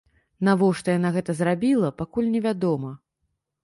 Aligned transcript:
Навошта 0.47 0.95
яна 0.95 1.13
гэта 1.19 1.37
зрабіла, 1.43 1.95
пакуль 2.03 2.33
не 2.35 2.47
вядома. 2.51 2.91